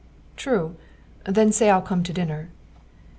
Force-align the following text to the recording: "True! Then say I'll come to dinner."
"True! 0.35 0.75
Then 1.27 1.51
say 1.51 1.69
I'll 1.69 1.83
come 1.83 2.01
to 2.05 2.11
dinner." 2.11 2.49